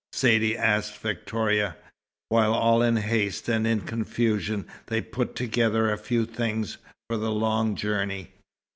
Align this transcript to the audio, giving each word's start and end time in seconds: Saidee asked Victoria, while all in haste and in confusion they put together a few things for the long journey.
Saidee 0.13 0.57
asked 0.57 0.97
Victoria, 0.97 1.77
while 2.29 2.55
all 2.55 2.81
in 2.81 2.97
haste 2.97 3.47
and 3.47 3.67
in 3.67 3.81
confusion 3.81 4.65
they 4.87 4.99
put 4.99 5.35
together 5.35 5.91
a 5.93 5.97
few 5.99 6.25
things 6.25 6.79
for 7.07 7.17
the 7.17 7.29
long 7.29 7.75
journey. 7.75 8.31